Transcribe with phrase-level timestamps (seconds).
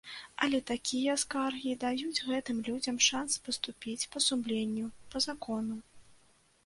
[0.45, 5.75] Але такія скаргі даюць гэтым людзям шанс паступіць па сумленню, па закону.